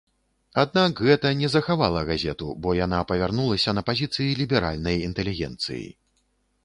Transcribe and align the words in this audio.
Аднак, 0.61 1.01
гэта 1.09 1.31
не 1.41 1.49
захавала 1.55 2.01
газету, 2.09 2.47
бо 2.63 2.73
яна 2.79 3.03
павярнулася 3.11 3.77
на 3.79 3.85
пазіцыі 3.91 4.33
ліберальнай 4.41 4.97
інтэлігенцыі. 5.09 5.85